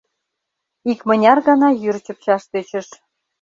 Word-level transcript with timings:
Икмыняр 0.91 1.37
гана 1.47 1.69
йӱр 1.81 1.95
чыпчаш 2.05 2.43
тӧчыш. 2.51 2.87